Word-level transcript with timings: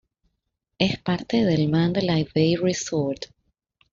Es 0.79 0.97
parte 0.97 1.45
del 1.45 1.69
Mandalay 1.69 2.27
Bay 2.33 2.55
Resort. 2.55 3.25